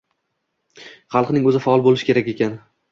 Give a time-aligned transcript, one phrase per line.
[1.17, 2.63] xalqning o‘zi faol bo‘lishi kerak ekan.